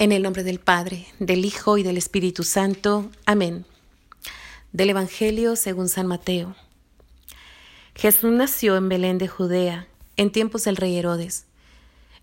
En 0.00 0.12
el 0.12 0.22
nombre 0.22 0.44
del 0.44 0.60
Padre, 0.60 1.08
del 1.18 1.44
Hijo 1.44 1.76
y 1.76 1.82
del 1.82 1.96
Espíritu 1.96 2.44
Santo. 2.44 3.10
Amén. 3.26 3.64
Del 4.72 4.90
Evangelio 4.90 5.56
según 5.56 5.88
San 5.88 6.06
Mateo. 6.06 6.54
Jesús 7.96 8.30
nació 8.30 8.76
en 8.76 8.88
Belén 8.88 9.18
de 9.18 9.26
Judea, 9.26 9.88
en 10.16 10.30
tiempos 10.30 10.62
del 10.62 10.76
rey 10.76 10.96
Herodes. 10.96 11.46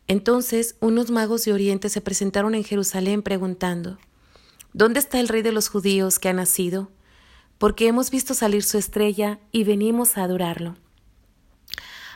Entonces 0.07 0.77
unos 0.79 1.11
magos 1.11 1.43
de 1.43 1.51
Oriente 1.51 1.89
se 1.89 1.99
presentaron 1.99 2.55
en 2.55 2.63
Jerusalén 2.63 3.21
preguntando, 3.21 3.97
¿Dónde 4.71 5.01
está 5.01 5.19
el 5.19 5.27
rey 5.27 5.41
de 5.41 5.51
los 5.51 5.67
judíos 5.67 6.17
que 6.17 6.29
ha 6.29 6.33
nacido? 6.33 6.89
Porque 7.57 7.87
hemos 7.87 8.09
visto 8.09 8.33
salir 8.33 8.63
su 8.63 8.77
estrella 8.77 9.39
y 9.51 9.65
venimos 9.65 10.17
a 10.17 10.23
adorarlo. 10.23 10.77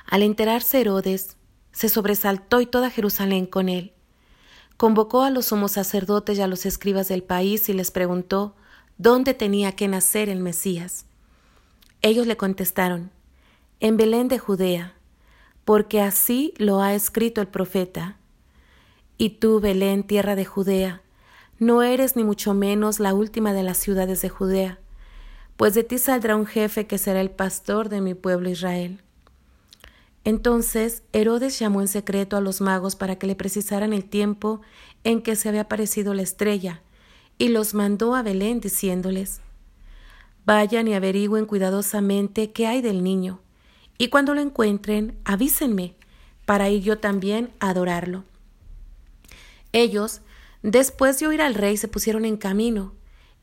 Al 0.05 0.23
enterarse 0.23 0.79
Herodes, 0.79 1.35
se 1.73 1.89
sobresaltó 1.89 2.61
y 2.61 2.65
toda 2.65 2.89
Jerusalén 2.89 3.45
con 3.45 3.67
él 3.67 3.93
convocó 4.79 5.23
a 5.23 5.29
los 5.29 5.47
sumos 5.47 5.73
sacerdotes 5.73 6.37
y 6.37 6.41
a 6.41 6.47
los 6.47 6.65
escribas 6.65 7.09
del 7.09 7.21
país 7.21 7.67
y 7.67 7.73
les 7.73 7.91
preguntó 7.91 8.55
dónde 8.97 9.33
tenía 9.33 9.73
que 9.73 9.89
nacer 9.89 10.29
el 10.29 10.39
Mesías. 10.39 11.05
Ellos 12.01 12.25
le 12.27 12.37
contestaron, 12.37 13.11
en 13.81 13.97
Belén 13.97 14.29
de 14.29 14.39
Judea, 14.39 14.93
porque 15.65 15.99
así 15.99 16.53
lo 16.55 16.79
ha 16.79 16.93
escrito 16.93 17.41
el 17.41 17.49
profeta. 17.49 18.19
Y 19.17 19.31
tú, 19.31 19.59
Belén, 19.59 20.03
tierra 20.03 20.37
de 20.37 20.45
Judea, 20.45 21.01
no 21.57 21.83
eres 21.83 22.15
ni 22.15 22.23
mucho 22.23 22.53
menos 22.53 23.01
la 23.01 23.13
última 23.13 23.51
de 23.51 23.63
las 23.63 23.79
ciudades 23.79 24.21
de 24.21 24.29
Judea, 24.29 24.79
pues 25.57 25.73
de 25.73 25.83
ti 25.83 25.97
saldrá 25.97 26.37
un 26.37 26.45
jefe 26.45 26.87
que 26.87 26.97
será 26.97 27.19
el 27.19 27.31
pastor 27.31 27.89
de 27.89 27.99
mi 27.99 28.13
pueblo 28.13 28.49
Israel. 28.49 29.01
Entonces 30.23 31.03
Herodes 31.13 31.57
llamó 31.59 31.81
en 31.81 31.87
secreto 31.87 32.37
a 32.37 32.41
los 32.41 32.61
magos 32.61 32.95
para 32.95 33.17
que 33.17 33.27
le 33.27 33.35
precisaran 33.35 33.93
el 33.93 34.05
tiempo 34.05 34.61
en 35.03 35.21
que 35.21 35.35
se 35.35 35.49
había 35.49 35.61
aparecido 35.61 36.13
la 36.13 36.21
estrella, 36.21 36.81
y 37.37 37.49
los 37.49 37.73
mandó 37.73 38.15
a 38.15 38.21
Belén 38.21 38.59
diciéndoles 38.59 39.41
Vayan 40.45 40.87
y 40.87 40.93
averigüen 40.93 41.45
cuidadosamente 41.45 42.51
qué 42.51 42.67
hay 42.67 42.81
del 42.81 43.03
niño, 43.03 43.39
y 43.97 44.07
cuando 44.07 44.33
lo 44.33 44.41
encuentren, 44.41 45.17
avísenme, 45.23 45.95
para 46.45 46.69
ir 46.69 46.81
yo 46.81 46.97
también 46.97 47.51
a 47.59 47.69
adorarlo. 47.69 48.23
Ellos, 49.71 50.21
después 50.63 51.19
de 51.19 51.27
oír 51.27 51.41
al 51.41 51.53
rey, 51.53 51.77
se 51.77 51.87
pusieron 51.87 52.25
en 52.25 52.37
camino, 52.37 52.93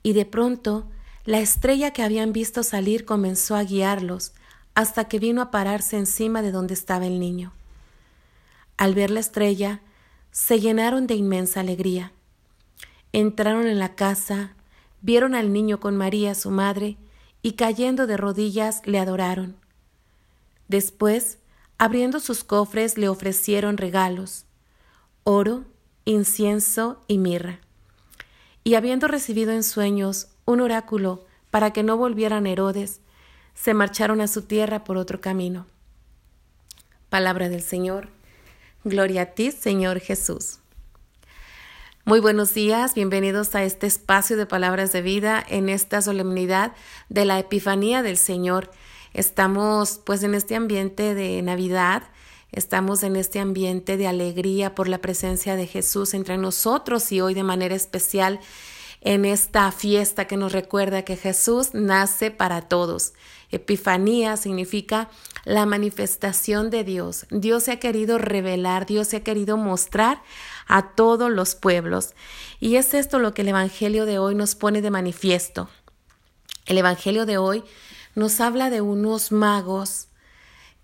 y 0.02 0.12
de 0.14 0.27
pronto 0.27 0.91
la 1.24 1.38
estrella 1.41 1.92
que 1.92 2.02
habían 2.02 2.32
visto 2.32 2.62
salir 2.62 3.04
comenzó 3.04 3.54
a 3.54 3.62
guiarlos, 3.62 4.32
hasta 4.77 5.08
que 5.08 5.19
vino 5.19 5.41
a 5.41 5.50
pararse 5.50 5.96
encima 5.96 6.42
de 6.42 6.52
donde 6.52 6.74
estaba 6.74 7.06
el 7.06 7.19
niño. 7.19 7.55
Al 8.77 8.94
ver 8.94 9.10
la 9.10 9.20
estrella, 9.20 9.80
se 10.32 10.60
llenaron 10.60 11.06
de 11.06 11.14
inmensa 11.14 11.60
alegría. 11.60 12.12
Entraron 13.14 13.69
en 13.69 13.78
la 13.78 13.94
casa, 13.94 14.54
vieron 15.00 15.34
al 15.34 15.50
niño 15.50 15.80
con 15.80 15.97
María, 15.97 16.34
su 16.34 16.50
madre, 16.50 16.98
y 17.41 17.52
cayendo 17.52 18.06
de 18.06 18.19
rodillas 18.19 18.82
le 18.84 18.98
adoraron. 18.98 19.56
Después, 20.69 21.38
abriendo 21.78 22.20
sus 22.20 22.44
cofres, 22.44 22.98
le 22.98 23.08
ofrecieron 23.08 23.78
regalos, 23.78 24.44
oro, 25.24 25.64
incienso 26.04 27.02
y 27.08 27.16
mirra. 27.16 27.60
Y 28.62 28.74
habiendo 28.74 29.08
recibido 29.08 29.52
en 29.52 29.62
sueños 29.62 30.28
un 30.44 30.60
oráculo 30.60 31.24
para 31.50 31.72
que 31.72 31.82
no 31.82 31.97
volvieran 31.97 32.47
Herodes, 32.47 33.00
se 33.56 33.74
marcharon 33.74 34.20
a 34.20 34.28
su 34.28 34.42
tierra 34.42 34.84
por 34.84 34.96
otro 34.96 35.20
camino. 35.20 35.66
Palabra 37.08 37.48
del 37.48 37.62
Señor. 37.62 38.08
Gloria 38.84 39.22
a 39.22 39.26
ti, 39.26 39.50
Señor 39.50 39.98
Jesús. 39.98 40.58
Muy 42.04 42.20
buenos 42.20 42.54
días, 42.54 42.94
bienvenidos 42.94 43.56
a 43.56 43.64
este 43.64 43.88
espacio 43.88 44.36
de 44.36 44.46
palabras 44.46 44.92
de 44.92 45.02
vida 45.02 45.44
en 45.48 45.68
esta 45.68 46.02
solemnidad 46.02 46.72
de 47.08 47.24
la 47.24 47.40
Epifanía 47.40 48.02
del 48.02 48.16
Señor. 48.16 48.70
Estamos 49.12 50.00
pues 50.04 50.22
en 50.22 50.34
este 50.34 50.54
ambiente 50.54 51.14
de 51.14 51.42
Navidad, 51.42 52.04
estamos 52.52 53.02
en 53.02 53.16
este 53.16 53.41
ambiente 53.41 53.97
de 53.97 54.06
alegría 54.06 54.75
por 54.75 54.86
la 54.86 54.98
presencia 54.98 55.56
de 55.56 55.66
Jesús 55.66 56.14
entre 56.14 56.36
nosotros 56.36 57.10
y 57.10 57.20
hoy 57.20 57.34
de 57.34 57.42
manera 57.42 57.75
especial 57.75 58.38
en 59.06 59.25
esta 59.25 59.71
fiesta 59.71 60.27
que 60.27 60.37
nos 60.37 60.50
recuerda 60.50 61.05
que 61.05 61.17
Jesús 61.17 61.75
nace 61.75 62.33
para 62.33 62.62
todos. 62.62 63.12
Epifanía 63.53 64.37
significa 64.37 65.09
la 65.44 65.65
manifestación 65.65 66.71
de 66.71 66.83
Dios. 66.83 67.25
Dios 67.31 67.62
se 67.62 67.71
ha 67.71 67.78
querido 67.78 68.19
revelar, 68.19 68.84
Dios 68.84 69.06
se 69.06 69.19
ha 69.19 69.21
querido 69.22 69.56
mostrar 69.56 70.25
a 70.67 70.91
todos 70.97 71.31
los 71.31 71.55
pueblos. 71.55 72.15
Y 72.59 72.75
es 72.75 72.94
esto 72.94 73.21
lo 73.21 73.33
que 73.33 73.43
el 73.43 73.49
Evangelio 73.50 74.06
de 74.06 74.19
hoy 74.19 74.34
nos 74.34 74.56
pone 74.56 74.83
de 74.83 74.91
manifiesto. 74.91 75.71
El 76.67 76.77
Evangelio 76.77 77.27
de 77.27 77.38
hoy 77.38 77.62
nos 78.17 78.41
habla 78.41 78.71
de 78.71 78.81
unos 78.81 79.31
magos 79.31 80.09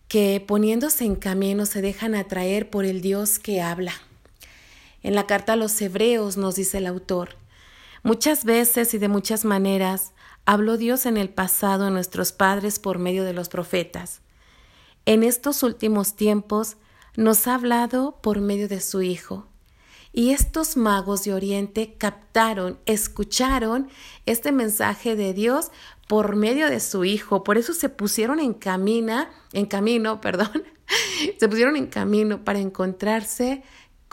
que 0.06 0.40
poniéndose 0.46 1.04
en 1.04 1.16
camino 1.16 1.66
se 1.66 1.82
dejan 1.82 2.14
atraer 2.14 2.70
por 2.70 2.84
el 2.84 3.00
Dios 3.00 3.40
que 3.40 3.60
habla. 3.60 3.94
En 5.02 5.16
la 5.16 5.26
carta 5.26 5.54
a 5.54 5.56
los 5.56 5.82
hebreos 5.82 6.36
nos 6.36 6.54
dice 6.54 6.78
el 6.78 6.86
autor, 6.86 7.41
Muchas 8.02 8.44
veces 8.44 8.94
y 8.94 8.98
de 8.98 9.08
muchas 9.08 9.44
maneras 9.44 10.12
habló 10.44 10.76
Dios 10.76 11.06
en 11.06 11.16
el 11.16 11.28
pasado 11.28 11.86
a 11.86 11.90
nuestros 11.90 12.32
padres 12.32 12.80
por 12.80 12.98
medio 12.98 13.22
de 13.22 13.32
los 13.32 13.48
profetas. 13.48 14.22
En 15.06 15.22
estos 15.22 15.62
últimos 15.62 16.16
tiempos 16.16 16.76
nos 17.16 17.46
ha 17.46 17.54
hablado 17.54 18.18
por 18.20 18.40
medio 18.40 18.66
de 18.66 18.80
su 18.80 19.02
Hijo. 19.02 19.46
Y 20.12 20.30
estos 20.30 20.76
magos 20.76 21.24
de 21.24 21.32
Oriente 21.32 21.94
captaron, 21.96 22.78
escucharon 22.86 23.88
este 24.26 24.52
mensaje 24.52 25.16
de 25.16 25.32
Dios 25.32 25.70
por 26.08 26.36
medio 26.36 26.68
de 26.68 26.80
su 26.80 27.04
Hijo. 27.04 27.44
Por 27.44 27.56
eso 27.56 27.72
se 27.72 27.88
pusieron 27.88 28.40
en 28.40 28.52
camino, 28.52 29.26
en 29.52 29.66
camino, 29.66 30.20
perdón, 30.20 30.64
se 31.38 31.48
pusieron 31.48 31.76
en 31.76 31.86
camino 31.86 32.44
para 32.44 32.58
encontrarse 32.58 33.62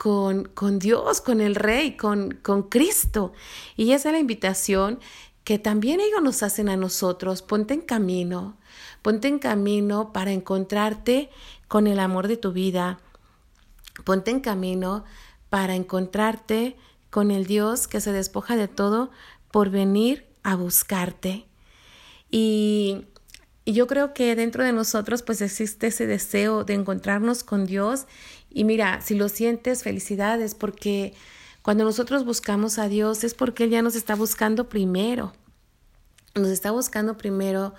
con, 0.00 0.44
con 0.54 0.78
Dios, 0.78 1.20
con 1.20 1.42
el 1.42 1.54
Rey, 1.54 1.94
con, 1.94 2.38
con 2.42 2.62
Cristo. 2.62 3.34
Y 3.76 3.92
esa 3.92 4.08
es 4.08 4.12
la 4.14 4.18
invitación 4.18 4.98
que 5.44 5.58
también 5.58 6.00
ellos 6.00 6.22
nos 6.22 6.42
hacen 6.42 6.70
a 6.70 6.76
nosotros. 6.78 7.42
Ponte 7.42 7.74
en 7.74 7.82
camino, 7.82 8.56
ponte 9.02 9.28
en 9.28 9.38
camino 9.38 10.10
para 10.14 10.32
encontrarte 10.32 11.28
con 11.68 11.86
el 11.86 11.98
amor 11.98 12.28
de 12.28 12.38
tu 12.38 12.52
vida. 12.52 12.98
Ponte 14.06 14.30
en 14.30 14.40
camino 14.40 15.04
para 15.50 15.74
encontrarte 15.74 16.78
con 17.10 17.30
el 17.30 17.44
Dios 17.44 17.86
que 17.86 18.00
se 18.00 18.12
despoja 18.12 18.56
de 18.56 18.68
todo 18.68 19.10
por 19.50 19.68
venir 19.68 20.26
a 20.42 20.54
buscarte. 20.56 21.44
Y, 22.30 23.04
y 23.66 23.74
yo 23.74 23.86
creo 23.86 24.14
que 24.14 24.34
dentro 24.34 24.64
de 24.64 24.72
nosotros 24.72 25.22
pues 25.22 25.42
existe 25.42 25.88
ese 25.88 26.06
deseo 26.06 26.64
de 26.64 26.72
encontrarnos 26.72 27.44
con 27.44 27.66
Dios 27.66 28.06
y 28.50 28.64
mira, 28.64 29.00
si 29.00 29.14
lo 29.14 29.28
sientes, 29.28 29.82
felicidades, 29.82 30.54
porque 30.54 31.14
cuando 31.62 31.84
nosotros 31.84 32.24
buscamos 32.24 32.78
a 32.78 32.88
Dios 32.88 33.22
es 33.24 33.34
porque 33.34 33.64
Él 33.64 33.70
ya 33.70 33.82
nos 33.82 33.94
está 33.94 34.14
buscando 34.14 34.68
primero. 34.68 35.32
Nos 36.34 36.48
está 36.48 36.70
buscando 36.70 37.16
primero 37.16 37.74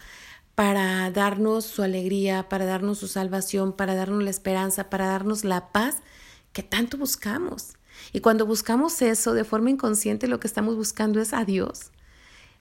para 0.55 1.09
darnos 1.11 1.65
su 1.65 1.83
alegría, 1.83 2.47
para 2.49 2.65
darnos 2.65 2.99
su 2.99 3.07
salvación, 3.07 3.73
para 3.73 3.95
darnos 3.95 4.23
la 4.23 4.29
esperanza, 4.29 4.89
para 4.89 5.07
darnos 5.07 5.43
la 5.43 5.71
paz 5.71 5.97
que 6.53 6.63
tanto 6.63 6.97
buscamos. 6.97 7.73
Y 8.13 8.19
cuando 8.19 8.45
buscamos 8.45 9.01
eso 9.01 9.33
de 9.33 9.43
forma 9.43 9.69
inconsciente, 9.69 10.27
lo 10.27 10.39
que 10.39 10.47
estamos 10.47 10.75
buscando 10.75 11.21
es 11.21 11.33
a 11.33 11.45
Dios. 11.45 11.91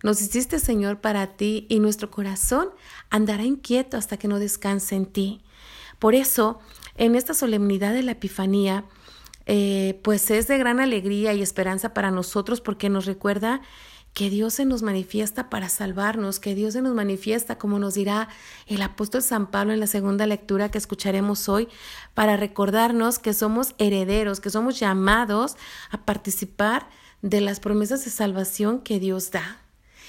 Nos 0.02 0.20
hiciste, 0.22 0.58
Señor, 0.58 1.00
para 1.00 1.36
ti 1.36 1.66
y 1.68 1.80
nuestro 1.80 2.10
corazón 2.10 2.70
andará 3.10 3.44
inquieto 3.44 3.96
hasta 3.96 4.16
que 4.16 4.28
no 4.28 4.38
descanse 4.38 4.94
en 4.96 5.06
ti. 5.06 5.42
Por 5.98 6.14
eso, 6.14 6.60
en 7.00 7.16
esta 7.16 7.32
solemnidad 7.32 7.94
de 7.94 8.02
la 8.02 8.12
Epifanía, 8.12 8.84
eh, 9.46 9.98
pues 10.04 10.30
es 10.30 10.48
de 10.48 10.58
gran 10.58 10.80
alegría 10.80 11.32
y 11.32 11.40
esperanza 11.40 11.94
para 11.94 12.10
nosotros 12.10 12.60
porque 12.60 12.90
nos 12.90 13.06
recuerda 13.06 13.62
que 14.12 14.28
Dios 14.28 14.54
se 14.54 14.66
nos 14.66 14.82
manifiesta 14.82 15.48
para 15.48 15.70
salvarnos, 15.70 16.40
que 16.40 16.54
Dios 16.54 16.74
se 16.74 16.82
nos 16.82 16.94
manifiesta, 16.94 17.56
como 17.56 17.78
nos 17.78 17.94
dirá 17.94 18.28
el 18.66 18.82
apóstol 18.82 19.22
San 19.22 19.50
Pablo 19.50 19.72
en 19.72 19.80
la 19.80 19.86
segunda 19.86 20.26
lectura 20.26 20.70
que 20.70 20.76
escucharemos 20.76 21.48
hoy, 21.48 21.68
para 22.12 22.36
recordarnos 22.36 23.18
que 23.18 23.32
somos 23.32 23.74
herederos, 23.78 24.40
que 24.40 24.50
somos 24.50 24.78
llamados 24.78 25.56
a 25.90 26.04
participar 26.04 26.90
de 27.22 27.40
las 27.40 27.60
promesas 27.60 28.04
de 28.04 28.10
salvación 28.10 28.80
que 28.80 29.00
Dios 29.00 29.30
da. 29.30 29.62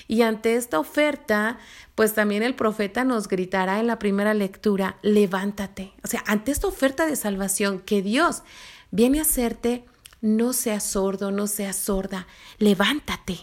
Y 0.07 0.21
ante 0.23 0.55
esta 0.55 0.79
oferta, 0.79 1.57
pues 1.95 2.13
también 2.13 2.43
el 2.43 2.55
profeta 2.55 3.03
nos 3.03 3.27
gritará 3.27 3.79
en 3.79 3.87
la 3.87 3.99
primera 3.99 4.33
lectura, 4.33 4.97
levántate. 5.01 5.93
O 6.03 6.07
sea, 6.07 6.23
ante 6.27 6.51
esta 6.51 6.67
oferta 6.67 7.05
de 7.05 7.15
salvación 7.15 7.79
que 7.79 8.01
Dios 8.01 8.43
viene 8.91 9.19
a 9.19 9.23
hacerte, 9.23 9.85
no 10.21 10.53
seas 10.53 10.83
sordo, 10.83 11.31
no 11.31 11.47
seas 11.47 11.75
sorda, 11.75 12.27
levántate. 12.57 13.39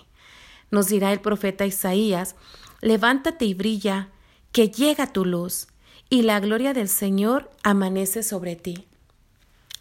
Nos 0.70 0.88
dirá 0.88 1.12
el 1.12 1.20
profeta 1.20 1.66
Isaías, 1.66 2.36
levántate 2.80 3.44
y 3.44 3.54
brilla, 3.54 4.10
que 4.52 4.68
llega 4.68 5.12
tu 5.12 5.24
luz, 5.24 5.68
y 6.10 6.22
la 6.22 6.40
gloria 6.40 6.72
del 6.72 6.88
Señor 6.88 7.50
amanece 7.62 8.22
sobre 8.22 8.56
ti. 8.56 8.86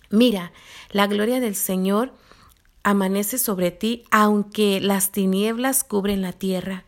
Mira, 0.09 0.51
la 0.91 1.07
gloria 1.07 1.39
del 1.39 1.55
Señor 1.55 2.13
amanece 2.83 3.37
sobre 3.37 3.71
ti, 3.71 4.03
aunque 4.11 4.79
las 4.79 5.11
tinieblas 5.11 5.83
cubren 5.83 6.21
la 6.21 6.33
tierra 6.33 6.85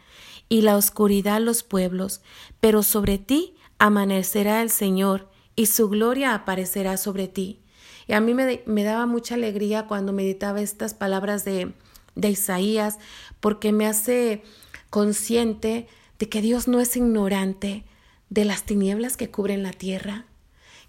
y 0.50 0.62
la 0.62 0.77
oscuridad 0.77 1.41
los 1.41 1.63
pueblos, 1.63 2.21
pero 2.59 2.83
sobre 2.83 3.18
ti 3.18 3.56
amanecerá 3.77 4.62
el 4.62 4.69
Señor 4.69 5.30
y 5.56 5.68
su 5.68 5.89
gloria 5.89 6.33
aparecerá 6.33 6.97
sobre 6.97 7.27
ti. 7.27 7.59
Y 8.07 8.13
a 8.13 8.21
mí 8.21 8.33
me, 8.33 8.63
me 8.65 8.83
daba 8.83 9.06
mucha 9.06 9.36
alegría 9.36 9.88
cuando 9.88 10.13
meditaba 10.13 10.62
estas 10.62 10.94
palabras 10.94 11.45
de, 11.45 11.74
de 12.15 12.30
Isaías, 12.30 12.97
porque 13.39 13.71
me 13.71 13.85
hace 13.85 14.44
consciente 14.89 15.88
de 16.18 16.30
que 16.30 16.42
Dios 16.42 16.68
no 16.68 16.80
es 16.80 16.95
ignorante 16.95 17.85
de 18.30 18.45
las 18.45 18.63
tinieblas 18.63 19.18
que 19.18 19.30
cubren 19.30 19.63
la 19.63 19.71
tierra, 19.71 20.25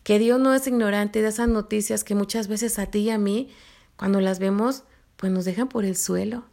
que 0.02 0.18
Dios 0.18 0.40
no 0.40 0.54
es 0.54 0.66
ignorante 0.66 1.22
de 1.22 1.28
esas 1.28 1.48
noticias 1.48 2.04
que 2.04 2.14
muchas 2.14 2.48
veces 2.48 2.78
a 2.78 2.86
ti 2.86 3.00
y 3.00 3.10
a 3.10 3.18
mí, 3.18 3.50
cuando 3.96 4.20
las 4.20 4.38
vemos, 4.38 4.84
pues 5.20 5.30
nos 5.30 5.44
dejan 5.44 5.68
por 5.68 5.84
el 5.84 5.96
suelo, 5.96 6.44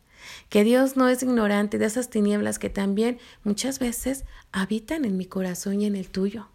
que 0.50 0.66
Dios 0.66 0.98
no 0.98 1.08
es 1.08 1.24
ignorante 1.24 1.78
de 1.78 1.86
esas 1.86 2.10
tinieblas 2.10 2.60
que 2.60 2.70
también 2.70 3.18
muchas 3.46 3.80
veces 3.80 4.26
habitan 4.52 5.06
en 5.06 5.16
mi 5.16 5.26
corazón 5.26 5.82
y 5.82 5.86
en 5.86 5.96
el 5.96 6.10
tuyo, 6.10 6.50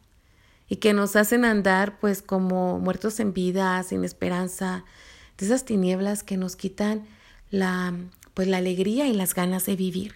y 0.69 0.77
que 0.77 0.93
nos 0.93 1.17
hacen 1.17 1.47
andar 1.47 1.99
pues 1.99 2.21
como 2.21 2.79
muertos 2.79 3.19
en 3.19 3.33
vida, 3.33 3.83
sin 3.83 4.05
esperanza, 4.05 4.85
de 5.39 5.47
esas 5.47 5.65
tinieblas 5.65 6.23
que 6.23 6.37
nos 6.37 6.55
quitan 6.55 7.07
la 7.51 7.95
pues 8.35 8.49
la 8.49 8.59
alegría 8.59 9.07
y 9.09 9.15
las 9.15 9.35
ganas 9.35 9.67
de 9.67 9.77
vivir. 9.77 10.15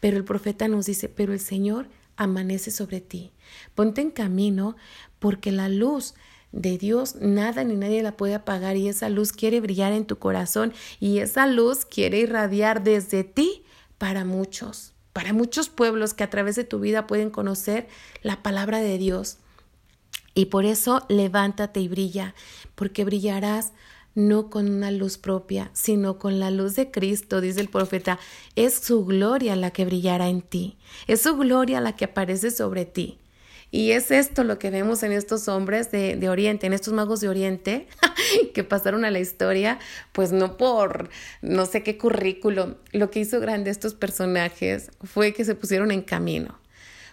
Pero 0.00 0.16
el 0.16 0.24
profeta 0.24 0.68
nos 0.68 0.86
dice, 0.86 1.08
pero 1.08 1.32
el 1.32 1.40
Señor 1.40 1.88
amanece 2.16 2.70
sobre 2.70 3.00
ti. 3.00 3.32
Ponte 3.74 4.00
en 4.00 4.10
camino 4.10 4.76
porque 5.18 5.52
la 5.52 5.68
luz 5.68 6.14
de 6.52 6.78
Dios 6.78 7.16
nada 7.16 7.64
ni 7.64 7.76
nadie 7.76 8.02
la 8.02 8.16
puede 8.16 8.34
apagar 8.34 8.76
y 8.76 8.88
esa 8.88 9.08
luz 9.08 9.32
quiere 9.32 9.60
brillar 9.60 9.92
en 9.92 10.04
tu 10.04 10.18
corazón 10.18 10.72
y 10.98 11.18
esa 11.18 11.46
luz 11.46 11.84
quiere 11.84 12.18
irradiar 12.18 12.82
desde 12.82 13.24
ti 13.24 13.64
para 13.98 14.24
muchos, 14.24 14.92
para 15.12 15.32
muchos 15.32 15.68
pueblos 15.68 16.14
que 16.14 16.24
a 16.24 16.30
través 16.30 16.56
de 16.56 16.64
tu 16.64 16.80
vida 16.80 17.06
pueden 17.06 17.30
conocer 17.30 17.88
la 18.22 18.42
palabra 18.42 18.78
de 18.78 18.98
Dios. 18.98 19.38
Y 20.34 20.46
por 20.46 20.64
eso 20.64 21.04
levántate 21.08 21.80
y 21.80 21.88
brilla, 21.88 22.34
porque 22.74 23.04
brillarás 23.04 23.72
no 24.14 24.50
con 24.50 24.70
una 24.70 24.90
luz 24.90 25.18
propia, 25.18 25.70
sino 25.72 26.18
con 26.18 26.40
la 26.40 26.50
luz 26.50 26.76
de 26.76 26.90
Cristo, 26.90 27.40
dice 27.40 27.60
el 27.60 27.68
profeta. 27.68 28.18
Es 28.56 28.74
su 28.74 29.04
gloria 29.04 29.56
la 29.56 29.70
que 29.70 29.84
brillará 29.84 30.28
en 30.28 30.42
ti, 30.42 30.78
es 31.06 31.22
su 31.22 31.36
gloria 31.36 31.80
la 31.80 31.96
que 31.96 32.06
aparece 32.06 32.50
sobre 32.50 32.84
ti. 32.84 33.18
Y 33.70 33.92
es 33.92 34.10
esto 34.10 34.42
lo 34.44 34.58
que 34.58 34.70
vemos 34.70 35.02
en 35.02 35.12
estos 35.12 35.46
hombres 35.48 35.90
de, 35.90 36.16
de, 36.16 36.28
Oriente, 36.28 36.66
en 36.66 36.72
estos 36.72 36.92
magos 36.92 37.20
de 37.20 37.28
Oriente, 37.28 37.86
que 38.54 38.64
pasaron 38.64 39.04
a 39.04 39.10
la 39.10 39.20
historia, 39.20 39.78
pues 40.12 40.32
no 40.32 40.56
por 40.56 41.08
no 41.40 41.66
sé 41.66 41.82
qué 41.82 41.96
currículo. 41.96 42.78
Lo 42.92 43.10
que 43.10 43.20
hizo 43.20 43.38
grande 43.40 43.70
estos 43.70 43.94
personajes 43.94 44.90
fue 45.04 45.32
que 45.32 45.44
se 45.44 45.54
pusieron 45.54 45.90
en 45.90 46.02
camino 46.02 46.60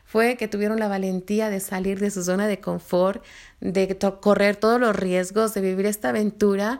fue 0.07 0.37
que 0.37 0.47
tuvieron 0.47 0.79
la 0.79 0.87
valentía 0.87 1.49
de 1.49 1.59
salir 1.59 1.99
de 1.99 2.11
su 2.11 2.23
zona 2.23 2.47
de 2.47 2.61
confort, 2.61 3.23
de 3.59 3.97
correr 4.21 4.55
todos 4.55 4.79
los 4.79 4.95
riesgos, 4.95 5.53
de 5.53 5.59
vivir 5.59 5.85
esta 5.85 6.09
aventura 6.09 6.79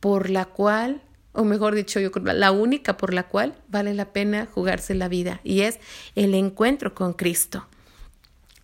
por 0.00 0.30
la 0.30 0.46
cual, 0.46 1.02
o 1.32 1.44
mejor 1.44 1.74
dicho, 1.74 2.00
yo 2.00 2.10
creo, 2.10 2.32
la 2.32 2.52
única 2.52 2.96
por 2.96 3.12
la 3.12 3.24
cual 3.24 3.54
vale 3.68 3.92
la 3.92 4.14
pena 4.14 4.48
jugarse 4.50 4.94
la 4.94 5.08
vida, 5.08 5.40
y 5.44 5.60
es 5.60 5.78
el 6.14 6.34
encuentro 6.34 6.94
con 6.94 7.12
Cristo. 7.12 7.66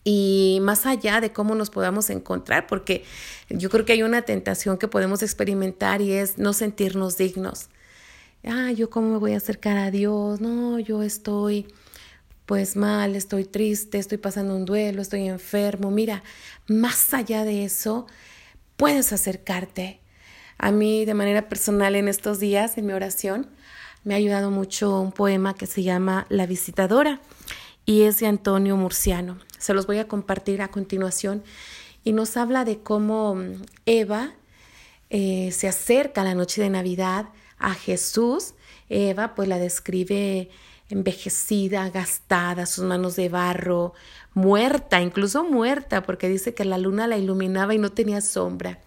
Y 0.02 0.58
más 0.62 0.86
allá 0.86 1.20
de 1.20 1.32
cómo 1.32 1.54
nos 1.54 1.70
podamos 1.70 2.08
encontrar, 2.10 2.66
porque 2.66 3.04
yo 3.50 3.68
creo 3.68 3.84
que 3.84 3.92
hay 3.92 4.02
una 4.02 4.22
tentación 4.22 4.78
que 4.78 4.88
podemos 4.88 5.22
experimentar 5.22 6.00
y 6.00 6.12
es 6.12 6.38
no 6.38 6.52
sentirnos 6.52 7.18
dignos. 7.18 7.68
Ah, 8.44 8.72
yo 8.72 8.88
cómo 8.88 9.10
me 9.12 9.18
voy 9.18 9.34
a 9.34 9.36
acercar 9.36 9.76
a 9.76 9.90
Dios, 9.90 10.40
no, 10.40 10.78
yo 10.78 11.02
estoy 11.02 11.66
pues 12.46 12.74
mal, 12.74 13.14
estoy 13.14 13.44
triste, 13.44 13.98
estoy 13.98 14.18
pasando 14.18 14.56
un 14.56 14.64
duelo, 14.64 15.02
estoy 15.02 15.28
enfermo. 15.28 15.90
Mira, 15.90 16.24
más 16.66 17.14
allá 17.14 17.44
de 17.44 17.64
eso, 17.64 18.06
puedes 18.76 19.12
acercarte. 19.12 20.00
A 20.58 20.72
mí 20.72 21.04
de 21.04 21.14
manera 21.14 21.48
personal 21.48 21.94
en 21.94 22.08
estos 22.08 22.40
días, 22.40 22.76
en 22.76 22.86
mi 22.86 22.92
oración, 22.92 23.48
me 24.02 24.14
ha 24.14 24.16
ayudado 24.16 24.50
mucho 24.50 24.98
un 25.00 25.12
poema 25.12 25.54
que 25.54 25.66
se 25.66 25.82
llama 25.82 26.26
La 26.28 26.46
visitadora 26.46 27.20
y 27.90 28.02
es 28.02 28.20
de 28.20 28.28
Antonio 28.28 28.76
Murciano. 28.76 29.36
Se 29.58 29.74
los 29.74 29.88
voy 29.88 29.98
a 29.98 30.06
compartir 30.06 30.62
a 30.62 30.68
continuación 30.68 31.42
y 32.04 32.12
nos 32.12 32.36
habla 32.36 32.64
de 32.64 32.78
cómo 32.78 33.34
mm, 33.34 33.62
Eva 33.84 34.34
eh, 35.10 35.50
se 35.50 35.66
acerca 35.66 36.22
la 36.22 36.36
noche 36.36 36.62
de 36.62 36.70
Navidad 36.70 37.30
a 37.58 37.74
Jesús. 37.74 38.54
Eva 38.88 39.34
pues 39.34 39.48
la 39.48 39.58
describe 39.58 40.50
envejecida, 40.88 41.90
gastada, 41.90 42.64
sus 42.64 42.84
manos 42.84 43.16
de 43.16 43.28
barro, 43.28 43.92
muerta, 44.34 45.00
incluso 45.00 45.42
muerta, 45.42 46.04
porque 46.04 46.28
dice 46.28 46.54
que 46.54 46.64
la 46.64 46.78
luna 46.78 47.08
la 47.08 47.18
iluminaba 47.18 47.74
y 47.74 47.78
no 47.78 47.90
tenía 47.90 48.20
sombra. 48.20 48.78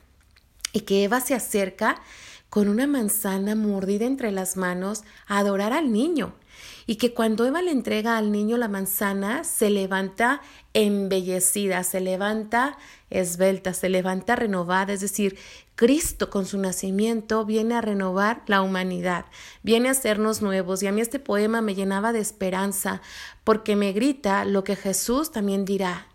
Y 0.72 0.82
que 0.82 1.04
Eva 1.04 1.20
se 1.20 1.36
acerca 1.36 2.02
con 2.50 2.70
una 2.70 2.88
manzana 2.88 3.54
mordida 3.54 4.06
entre 4.06 4.32
las 4.32 4.56
manos 4.56 5.04
a 5.28 5.40
adorar 5.40 5.74
al 5.74 5.92
niño. 5.92 6.36
Y 6.86 6.96
que 6.96 7.14
cuando 7.14 7.46
Eva 7.46 7.62
le 7.62 7.72
entrega 7.72 8.18
al 8.18 8.32
niño 8.32 8.58
la 8.58 8.68
manzana, 8.68 9.44
se 9.44 9.70
levanta 9.70 10.42
embellecida, 10.74 11.84
se 11.84 12.02
levanta 12.02 12.78
esbelta, 13.10 13.74
se 13.74 13.90
levanta 13.90 14.36
renovada, 14.36 14.94
es 14.94 15.02
decir, 15.02 15.38
Cristo 15.76 16.30
con 16.30 16.46
su 16.46 16.58
nacimiento 16.58 17.46
viene 17.46 17.76
a 17.76 17.82
renovar 17.82 18.44
la 18.48 18.62
humanidad, 18.62 19.26
viene 19.64 19.88
a 19.88 19.92
hacernos 19.92 20.42
nuevos 20.42 20.84
y 20.84 20.88
a 20.88 20.92
mí 20.92 21.02
este 21.02 21.20
poema 21.20 21.62
me 21.62 21.76
llenaba 21.76 22.14
de 22.14 22.20
esperanza 22.20 23.02
porque 23.44 23.76
me 23.76 23.92
grita 23.92 24.46
lo 24.46 24.64
que 24.64 24.76
Jesús 24.76 25.32
también 25.32 25.66
dirá. 25.66 26.08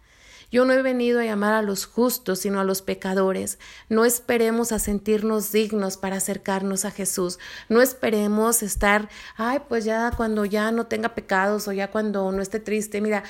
Yo 0.51 0.65
no 0.65 0.73
he 0.73 0.83
venido 0.83 1.21
a 1.21 1.25
llamar 1.25 1.53
a 1.53 1.63
los 1.63 1.85
justos, 1.85 2.41
sino 2.41 2.59
a 2.61 2.65
los 2.65 2.81
pecadores. 2.81 3.59
No 3.89 4.05
esperemos 4.05 4.73
a 4.73 4.79
sentirnos 4.79 5.53
dignos 5.53 5.97
para 5.99 6.17
acercarnos 6.17 6.85
a 6.85 6.91
Jesús. 6.91 7.39
No 7.69 7.83
esperemos 7.83 8.63
estar, 8.63 9.11
ay, 9.37 9.61
pues 9.69 9.85
ya 9.85 10.11
cuando 10.17 10.47
ya 10.47 10.73
no 10.73 10.87
tenga 10.87 11.15
pecados 11.15 11.69
o 11.69 11.73
ya 11.73 11.91
cuando 11.91 12.33
no 12.33 12.41
esté 12.41 12.61
triste. 12.61 13.01
Mira, 13.01 13.25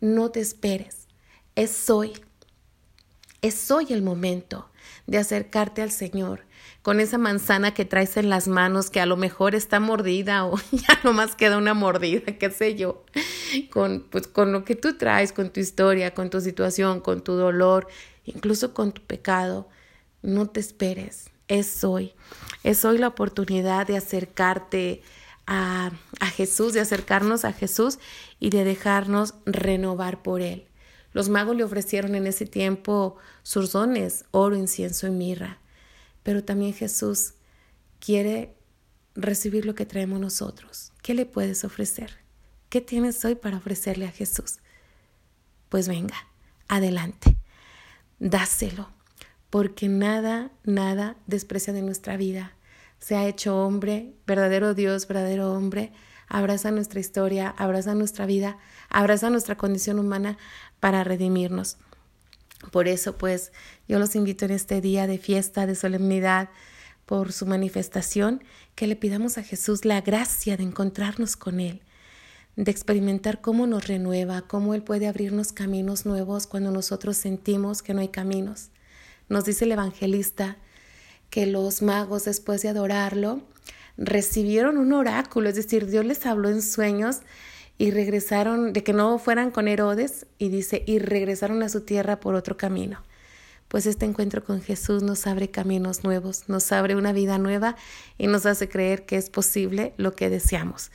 no 0.00 0.30
te 0.30 0.40
esperes. 0.40 1.08
Es 1.54 1.88
hoy. 1.88 2.20
Es 3.40 3.70
hoy 3.70 3.86
el 3.90 4.02
momento 4.02 4.70
de 5.06 5.18
acercarte 5.18 5.80
al 5.80 5.90
Señor 5.90 6.47
con 6.88 7.00
esa 7.00 7.18
manzana 7.18 7.74
que 7.74 7.84
traes 7.84 8.16
en 8.16 8.30
las 8.30 8.48
manos 8.48 8.88
que 8.88 8.98
a 8.98 9.04
lo 9.04 9.18
mejor 9.18 9.54
está 9.54 9.78
mordida 9.78 10.46
o 10.46 10.56
ya 10.72 10.98
no 11.04 11.12
más 11.12 11.34
queda 11.34 11.58
una 11.58 11.74
mordida, 11.74 12.38
qué 12.38 12.50
sé 12.50 12.76
yo, 12.76 13.04
con, 13.68 14.06
pues, 14.08 14.26
con 14.26 14.52
lo 14.52 14.64
que 14.64 14.74
tú 14.74 14.96
traes, 14.96 15.34
con 15.34 15.50
tu 15.50 15.60
historia, 15.60 16.14
con 16.14 16.30
tu 16.30 16.40
situación, 16.40 17.02
con 17.02 17.22
tu 17.22 17.34
dolor, 17.34 17.88
incluso 18.24 18.72
con 18.72 18.92
tu 18.92 19.02
pecado. 19.02 19.68
No 20.22 20.46
te 20.48 20.60
esperes, 20.60 21.28
es 21.46 21.84
hoy. 21.84 22.14
Es 22.64 22.86
hoy 22.86 22.96
la 22.96 23.08
oportunidad 23.08 23.86
de 23.86 23.98
acercarte 23.98 25.02
a, 25.46 25.90
a 26.20 26.26
Jesús, 26.28 26.72
de 26.72 26.80
acercarnos 26.80 27.44
a 27.44 27.52
Jesús 27.52 27.98
y 28.40 28.48
de 28.48 28.64
dejarnos 28.64 29.34
renovar 29.44 30.22
por 30.22 30.40
Él. 30.40 30.64
Los 31.12 31.28
magos 31.28 31.54
le 31.54 31.64
ofrecieron 31.64 32.14
en 32.14 32.26
ese 32.26 32.46
tiempo 32.46 33.18
sus 33.42 33.72
dones, 33.72 34.24
oro, 34.30 34.56
incienso 34.56 35.06
y 35.06 35.10
mirra. 35.10 35.58
Pero 36.28 36.44
también 36.44 36.74
Jesús 36.74 37.32
quiere 38.00 38.54
recibir 39.14 39.64
lo 39.64 39.74
que 39.74 39.86
traemos 39.86 40.20
nosotros. 40.20 40.92
¿Qué 41.00 41.14
le 41.14 41.24
puedes 41.24 41.64
ofrecer? 41.64 42.18
¿Qué 42.68 42.82
tienes 42.82 43.24
hoy 43.24 43.34
para 43.34 43.56
ofrecerle 43.56 44.04
a 44.04 44.10
Jesús? 44.10 44.58
Pues 45.70 45.88
venga, 45.88 46.16
adelante, 46.68 47.38
dáselo, 48.18 48.90
porque 49.48 49.88
nada, 49.88 50.50
nada 50.64 51.16
desprecia 51.26 51.72
de 51.72 51.80
nuestra 51.80 52.18
vida. 52.18 52.52
Se 52.98 53.16
ha 53.16 53.26
hecho 53.26 53.64
hombre, 53.64 54.12
verdadero 54.26 54.74
Dios, 54.74 55.08
verdadero 55.08 55.54
hombre, 55.54 55.94
abraza 56.28 56.70
nuestra 56.70 57.00
historia, 57.00 57.54
abraza 57.56 57.94
nuestra 57.94 58.26
vida, 58.26 58.58
abraza 58.90 59.30
nuestra 59.30 59.56
condición 59.56 59.98
humana 59.98 60.36
para 60.78 61.04
redimirnos. 61.04 61.78
Por 62.72 62.88
eso, 62.88 63.16
pues, 63.16 63.52
yo 63.86 63.98
los 63.98 64.14
invito 64.14 64.44
en 64.44 64.50
este 64.50 64.80
día 64.80 65.06
de 65.06 65.18
fiesta, 65.18 65.66
de 65.66 65.74
solemnidad, 65.74 66.48
por 67.06 67.32
su 67.32 67.46
manifestación, 67.46 68.42
que 68.74 68.86
le 68.86 68.94
pidamos 68.94 69.38
a 69.38 69.42
Jesús 69.42 69.84
la 69.84 70.02
gracia 70.02 70.56
de 70.56 70.64
encontrarnos 70.64 71.36
con 71.36 71.58
Él, 71.58 71.82
de 72.56 72.70
experimentar 72.70 73.40
cómo 73.40 73.66
nos 73.66 73.86
renueva, 73.86 74.42
cómo 74.42 74.74
Él 74.74 74.82
puede 74.82 75.06
abrirnos 75.06 75.52
caminos 75.52 76.04
nuevos 76.04 76.46
cuando 76.46 76.70
nosotros 76.70 77.16
sentimos 77.16 77.82
que 77.82 77.94
no 77.94 78.00
hay 78.00 78.08
caminos. 78.08 78.70
Nos 79.28 79.44
dice 79.44 79.64
el 79.64 79.72
evangelista 79.72 80.58
que 81.30 81.46
los 81.46 81.80
magos, 81.80 82.24
después 82.24 82.60
de 82.62 82.68
adorarlo, 82.68 83.42
recibieron 83.96 84.78
un 84.78 84.92
oráculo, 84.92 85.48
es 85.48 85.56
decir, 85.56 85.86
Dios 85.86 86.04
les 86.04 86.26
habló 86.26 86.48
en 86.48 86.62
sueños 86.62 87.20
y 87.78 87.92
regresaron, 87.92 88.72
de 88.72 88.82
que 88.82 88.92
no 88.92 89.18
fueran 89.18 89.52
con 89.52 89.68
Herodes, 89.68 90.26
y 90.36 90.48
dice, 90.48 90.82
y 90.86 90.98
regresaron 90.98 91.62
a 91.62 91.68
su 91.68 91.82
tierra 91.82 92.20
por 92.20 92.34
otro 92.34 92.56
camino. 92.56 93.02
pues 93.68 93.84
este 93.84 94.06
encuentro 94.06 94.42
con 94.42 94.62
Jesús 94.62 95.02
nos 95.02 95.26
abre 95.26 95.50
caminos 95.50 96.02
nuevos, 96.02 96.48
nos 96.48 96.72
abre 96.72 96.96
una 96.96 97.12
vida 97.12 97.36
nueva 97.36 97.76
y 98.16 98.26
nos 98.26 98.46
hace 98.46 98.66
creer 98.66 99.04
que 99.04 99.16
es 99.16 99.28
posible 99.28 99.92
lo 99.98 100.16
que 100.16 100.30
deseamos. 100.30 100.90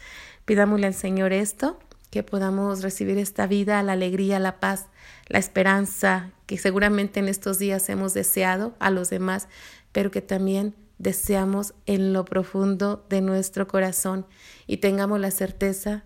Pidámosle 0.46 0.88
al 0.88 0.96
Señor 0.96 1.34
esto, 1.34 1.78
que 2.10 2.24
podamos 2.24 2.82
recibir 2.82 3.20
esta 3.20 3.46
vida, 3.46 3.82
la 3.84 3.94
alegría, 3.94 4.40
la 4.40 4.60
paz, 4.60 4.88
la 5.28 5.38
esperanza 5.38 6.32
que 6.48 6.58
seguramente 6.58 7.20
en 7.20 7.28
estos 7.28 7.60
días 7.60 7.88
hemos 7.90 8.16
deseado 8.16 8.74
a 8.80 8.90
los 8.90 9.12
demás, 9.12 9.48
pero 9.92 10.10
que 10.10 10.22
también 10.22 10.76
deseamos 10.98 11.74
en 11.86 12.12
lo 12.12 12.26
profundo 12.26 13.06
de 13.10 13.22
nuestro 13.22 13.68
corazón 13.68 14.26
y 14.68 14.78
tengamos 14.78 15.20
la 15.20 15.32
certeza 15.32 16.04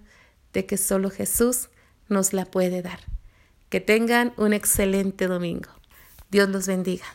de 0.57 0.65
que 0.65 0.77
solo 0.77 1.11
Jesús 1.11 1.69
nos 2.09 2.33
la 2.33 2.45
puede 2.45 2.81
dar. 2.81 2.99
Que 3.69 3.79
tengan 3.79 4.33
un 4.37 4.53
excelente 4.53 5.27
domingo. 5.27 5.69
Dios 6.31 6.49
los 6.49 6.65
bendiga. 6.65 7.05